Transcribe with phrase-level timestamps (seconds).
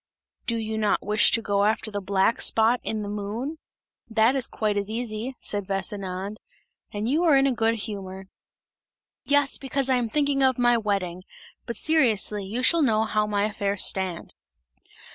[0.47, 3.59] "Do you not wish to go after the black spot in the moon?
[4.09, 6.37] That is quite as easy," said Vesinand;
[6.91, 8.25] "you are in a good humour!"
[9.25, 11.21] "Yes, because I am thinking of my wedding;
[11.67, 14.33] but seriously, you shall know how my affairs stand!"